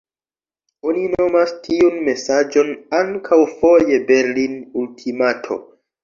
[0.91, 5.59] Oni nomas tiun mesaĝon ankaŭ foje Berlin-ultimato.